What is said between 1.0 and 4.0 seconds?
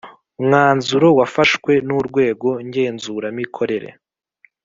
wafashwe n urwego ngenzuramikorere